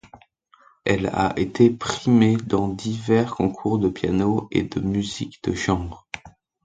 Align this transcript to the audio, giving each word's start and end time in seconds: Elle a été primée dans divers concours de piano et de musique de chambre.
Elle 0.83 1.11
a 1.13 1.37
été 1.39 1.69
primée 1.69 2.35
dans 2.37 2.67
divers 2.69 3.35
concours 3.35 3.77
de 3.77 3.87
piano 3.87 4.47
et 4.49 4.63
de 4.63 4.79
musique 4.79 5.43
de 5.43 5.53
chambre. 5.53 6.07